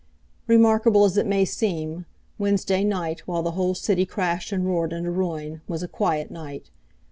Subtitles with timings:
[0.47, 2.07] Remarkable as it may seem,
[2.39, 6.71] Wednesday night while the whole city crashed and roared into ruin, was a quiet night.